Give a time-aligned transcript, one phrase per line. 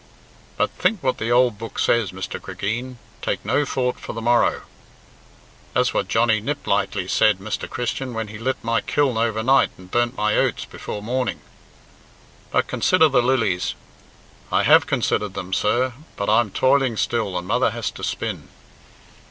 [0.57, 2.41] "But think what the old book says, Mr.
[2.41, 4.61] Cregeen, 'take no thought for the morrow'"
[5.75, 7.69] "That's what Johnny Niplightly said, Mr.
[7.69, 11.39] Christian, when he lit my kiln overnight and burnt my oats before morning.".
[12.49, 13.75] "'But consider the lilies'"
[14.51, 18.47] "I have considered them, sir; but I'm foiling still and mother has to spin."